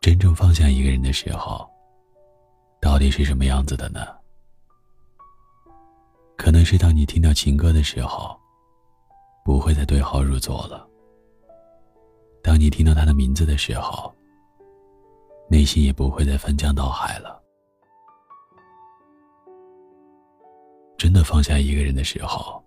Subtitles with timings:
[0.00, 1.68] 真正放下一个人的时候，
[2.80, 4.00] 到底是什么样子的呢？
[6.38, 8.34] 可能是当你听到情歌的时候，
[9.44, 10.88] 不会再对号入座了；
[12.42, 14.10] 当你听到他的名字的时候，
[15.50, 17.38] 内心也不会再翻江倒海了。
[20.96, 22.64] 真的放下一个人的时候，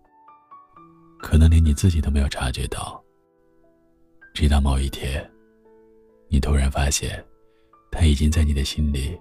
[1.19, 3.03] 可能连你自己都没有察觉到。
[4.35, 5.27] 直到某一天，
[6.33, 7.23] 你突然发现，
[7.91, 9.15] 他已经在你的心里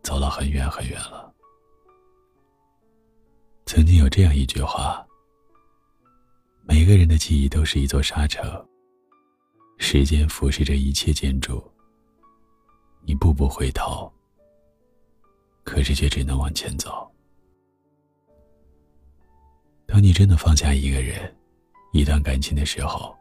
[0.00, 1.34] 走了很远很远了。
[3.66, 5.04] 曾经有这样一句话：
[6.62, 8.64] 每个人的记忆都是一座沙城，
[9.76, 11.60] 时间腐蚀着一切建筑。
[13.02, 14.08] 你步步回头，
[15.64, 17.10] 可是却只能往前走。
[19.84, 21.36] 当你真的放下一个人、
[21.92, 23.12] 一段感情的时候，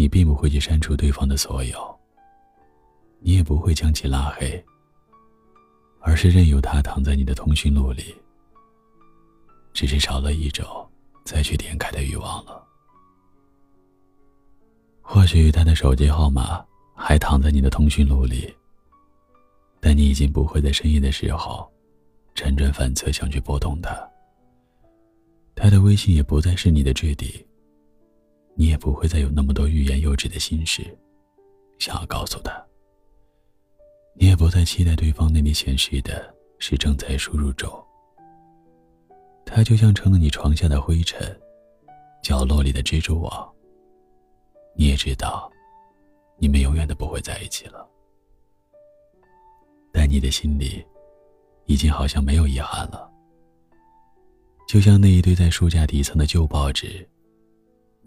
[0.00, 1.98] 你并不会去删除对方的所有，
[3.18, 4.64] 你也不会将其拉黑，
[5.98, 8.14] 而是任由他躺在你的通讯录里，
[9.72, 10.64] 只是少了一种
[11.24, 12.64] 再去点开的欲望了。
[15.02, 16.64] 或许他的手机号码
[16.94, 18.54] 还躺在你的通讯录里，
[19.80, 21.68] 但你已经不会在深夜的时候
[22.36, 23.98] 辗转反侧想去拨动他。
[25.56, 27.28] 他的微信也不再是你的置顶，
[28.58, 30.82] 你也不会再有那么多欲言又止的心事，
[31.78, 32.50] 想要告诉他。
[34.16, 37.70] 你也不再期待对方那里显示的是正在输入中。
[39.46, 41.40] 他就像成了你床下的灰尘，
[42.20, 43.48] 角落里的蜘蛛网。
[44.74, 45.48] 你也知道，
[46.36, 47.88] 你们永远都不会在一起了，
[49.92, 50.84] 但你的心里，
[51.66, 53.08] 已经好像没有遗憾了。
[54.66, 57.08] 就像那一堆在书架底层的旧报纸，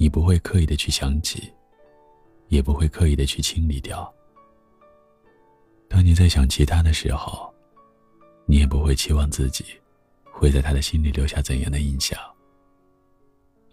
[0.02, 1.54] 你不会刻意的去想起，
[2.48, 4.12] 也不会刻意的去清理掉。
[5.88, 7.54] 当你在想其他的时候，
[8.48, 9.64] 你也不会期望自己
[10.24, 12.20] 会在他的心里留下怎样的印象，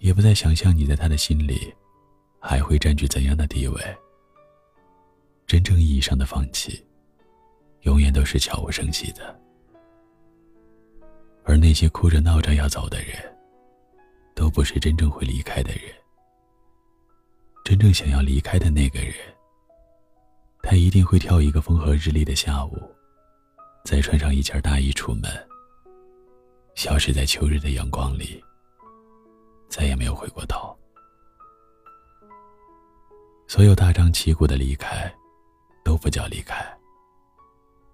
[0.01, 1.75] 也不再想象你在他的心里
[2.39, 3.81] 还会占据怎样的地位。
[5.47, 6.85] 真正意义上的放弃，
[7.85, 9.35] 永远都是悄无声息的。
[11.45, 13.17] 而那些哭着闹着要走的人，
[14.35, 15.85] 都不是真正会离开的人。
[17.69, 19.13] 真正想要离开的那个人，
[20.63, 22.73] 他一定会挑一个风和日丽的下午，
[23.85, 25.25] 再穿上一件大衣出门，
[26.75, 28.43] 消失在秋日的阳光里，
[29.69, 30.75] 再也没有回过头。
[33.47, 35.15] 所有大张旗鼓的离开，
[35.85, 36.67] 都不叫离开，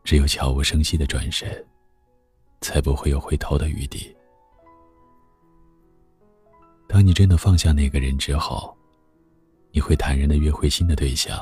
[0.05, 1.53] 只有悄无声息的转身。
[2.61, 4.17] 才不会有回头的余地。
[6.87, 8.75] 当你真的放下那个人之后，
[9.75, 11.37] 你会坦然的约会新的对象。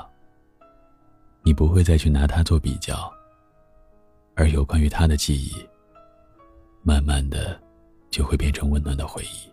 [1.43, 3.13] 你不会再去拿他做比较，
[4.35, 5.53] 而有关于他的记忆，
[6.83, 7.61] 慢慢的
[8.09, 9.53] 就会变成温暖的回忆。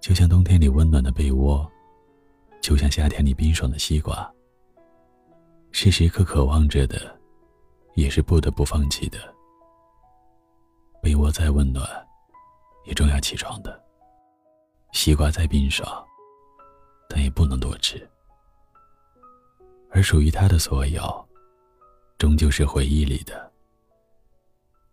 [0.00, 1.70] 就像冬天里温暖的被窝，
[2.62, 4.32] 就像夏天里冰爽的西瓜。
[5.72, 7.14] 是时刻渴望着的，
[7.96, 9.18] 也是不得不放弃的。
[11.02, 11.86] 被窝再温暖，
[12.86, 13.78] 也终要起床的。
[14.92, 15.86] 西瓜再冰爽，
[17.08, 18.08] 但也不能多吃。
[19.90, 21.28] 而属于他的所有，
[22.18, 23.50] 终究是回忆里的。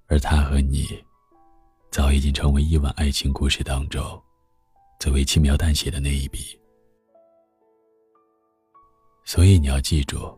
[0.08, 1.04] 而他和你，
[1.92, 4.22] 早已经成为亿万爱情故事当中
[5.00, 6.60] 最为轻描淡写的那一笔。
[9.26, 10.38] 所以你要记住，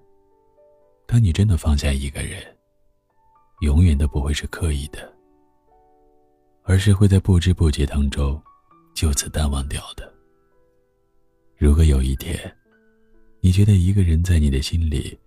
[1.06, 2.42] 当你真的放下一个人，
[3.60, 5.14] 永远都不会是刻意的。
[6.64, 8.42] 而是会在不知不觉当中，
[8.94, 10.14] 就此淡忘掉的。
[11.58, 12.40] 如果有一天，
[13.42, 15.18] 你觉得一个人在你的心里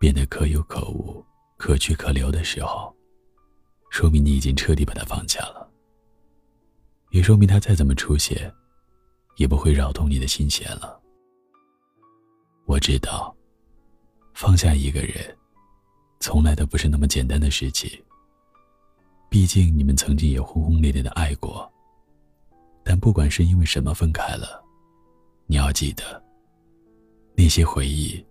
[0.00, 1.24] 变得可有可无、
[1.56, 2.92] 可去可留的时候，
[3.90, 5.70] 说明你已经彻底把他放下了。
[7.10, 8.52] 也说明他再怎么出现，
[9.36, 11.00] 也不会扰动你的心弦了。
[12.64, 13.32] 我知道，
[14.34, 15.14] 放下一个人，
[16.18, 17.88] 从来都不是那么简单的事情。
[19.30, 21.72] 毕竟你们曾经也轰轰烈烈的爱过，
[22.82, 24.65] 但不管是因为什么分开了，
[25.46, 26.22] 你要记得，
[27.36, 28.24] 那些回忆，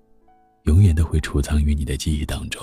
[0.63, 2.61] 永远都会储藏于你的记忆当中。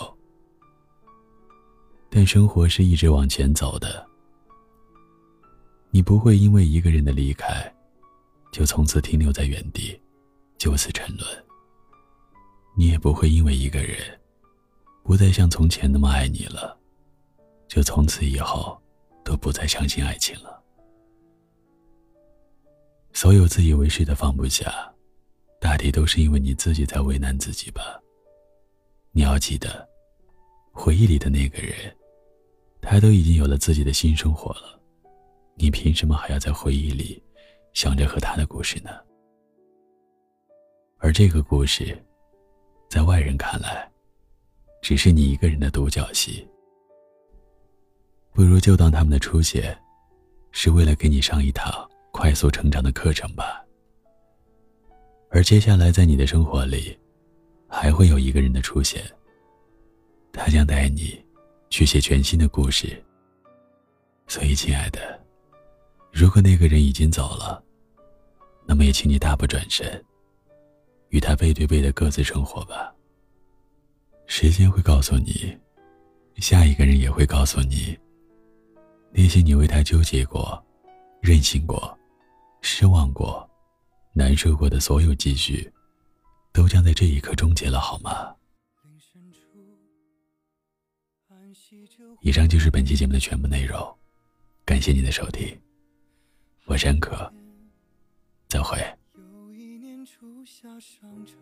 [2.11, 4.07] 但生活是一直往前走的，
[5.91, 7.73] 你不会因为一个人的离开，
[8.53, 9.99] 就从此停留在原地，
[10.59, 11.27] 就此沉沦。
[12.77, 13.99] 你也不会因为一个人，
[15.03, 16.79] 不再像从前那么爱你了。
[17.69, 18.79] 就从此以后，
[19.25, 20.62] 都不再相信爱情了。
[23.23, 24.93] 所有自以为是的放不下，
[25.61, 27.81] 大抵都是因为你自己在为难自己吧。
[29.13, 29.89] 你要记得，
[30.73, 31.73] 回忆里的那个人，
[32.81, 34.77] 他都已经有了自己的新生活了，
[35.55, 37.23] 你凭什么还要在回忆里
[37.75, 38.91] 想着和他的故事呢？
[40.99, 41.97] 而这个故事，
[42.91, 43.89] 在外人看来，
[44.83, 46.45] 只是你一个人的独角戏。
[48.33, 49.81] 不如就当他们的出现，
[50.51, 53.65] 是为了给你上一堂快速成长的课程吧。
[55.31, 56.97] 而接下来，在你的生活里，
[57.67, 59.03] 还会有一个人的出现。
[60.31, 61.21] 他将带你
[61.69, 63.03] 去写全新的故事。
[64.29, 65.21] 所以，亲爱的，
[66.13, 67.63] 如果那个人已经走了，
[68.67, 70.05] 那么也请你大步转身。
[71.09, 72.95] 与他背对背的各自生活吧。
[74.27, 75.55] 时间会告诉你，
[76.37, 77.99] 下一个人也会告诉你，
[79.11, 80.63] 那些你为他纠结过、
[81.21, 81.99] 任性过、
[82.63, 83.49] 失望过、
[84.15, 85.71] 难受过的所有积蓄，
[86.53, 88.35] 都将在这一刻终结了，好吗？
[92.23, 93.79] 以上就是本期节目的全部内容，
[94.65, 95.61] 感谢您的收听，
[96.67, 97.31] 我是安可，
[98.49, 98.79] 再会。
[100.45, 101.37] 下上城，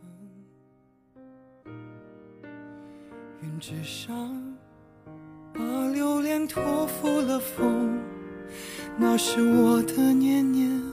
[3.41, 4.57] 云之上，
[5.55, 7.99] 把留恋托付了风。
[8.99, 10.90] 那是我的念念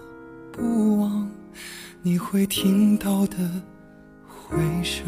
[0.58, 1.30] 不忘，
[2.02, 3.38] 你会听到的
[4.28, 5.06] 回声。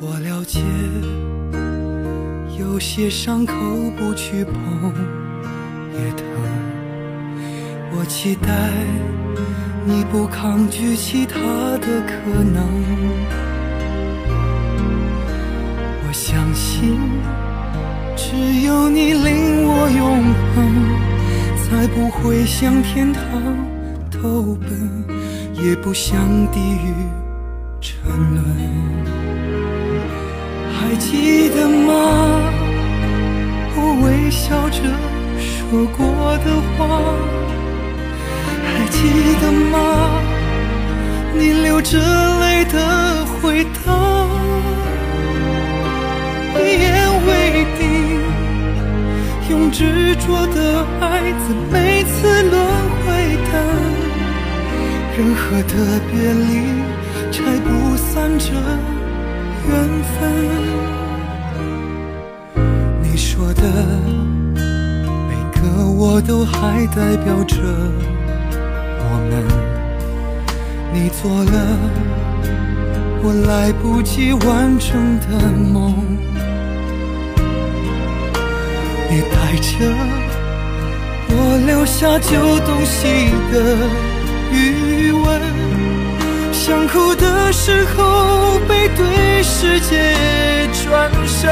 [0.00, 0.62] 我了解，
[2.58, 3.54] 有些伤口
[3.98, 4.54] 不去碰
[5.92, 6.24] 也疼。
[7.92, 8.48] 我期待。
[9.86, 11.38] 你不抗拒其他
[11.76, 12.83] 的可能，
[21.94, 23.22] 不会向天堂
[24.10, 24.68] 投奔，
[25.52, 26.18] 也不向
[26.50, 26.92] 地狱
[27.80, 27.94] 沉
[28.34, 28.44] 沦。
[30.72, 31.92] 还记得吗？
[33.76, 34.80] 我微笑着
[35.38, 36.46] 说过的
[36.76, 36.78] 话。
[38.66, 38.98] 还记
[39.40, 39.74] 得吗？
[41.32, 41.96] 你流着
[42.40, 43.78] 泪的回答，
[49.50, 52.54] 用执着的爱在每次轮
[53.04, 53.52] 回等，
[55.18, 56.48] 任何的别离
[57.30, 58.46] 拆不散这
[59.68, 59.72] 缘
[60.14, 60.16] 分。
[63.02, 63.62] 你说的
[65.28, 67.56] 每个我都还代表着。
[69.06, 69.32] 我们，
[70.92, 71.52] 你做了
[73.22, 75.94] 我来不及完成的梦，
[79.44, 79.68] 你带着
[81.28, 81.34] 我
[81.66, 83.54] 留下旧东西的
[84.50, 85.40] 余温，
[86.50, 90.14] 想哭的时候背对世界
[90.72, 91.50] 转身，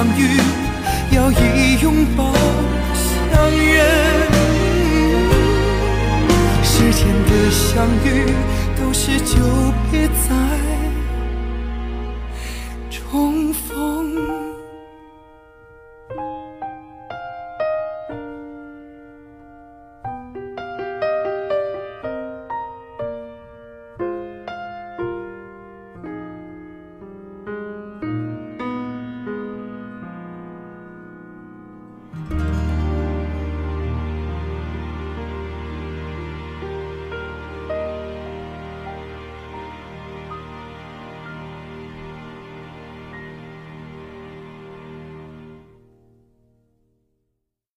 [0.00, 0.40] 相遇，
[1.14, 2.32] 要以拥抱
[2.94, 3.84] 相认。
[6.64, 8.32] 世间的相遇，
[8.80, 9.36] 都是久
[9.92, 10.69] 别再。